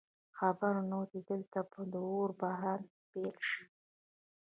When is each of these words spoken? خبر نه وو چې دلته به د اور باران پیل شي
خبر 0.37 0.73
نه 0.89 0.95
وو 0.97 1.09
چې 1.11 1.19
دلته 1.29 1.59
به 1.69 1.81
د 1.93 1.95
اور 2.11 2.29
باران 2.39 2.81
پیل 3.09 3.35
شي 3.49 3.63